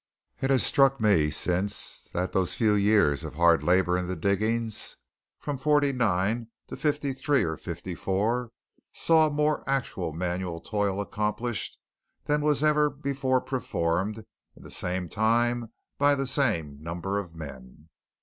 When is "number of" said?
16.81-17.35